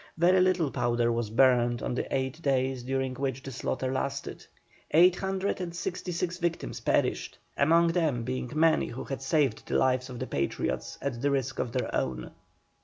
[0.17, 4.43] Very little powder was burned on the eight days during which the slaughter lasted.
[4.89, 9.75] Eight hundred and sixty six victims perished, among them being many who had saved the
[9.77, 12.31] lives of Patriots at the risk of their own.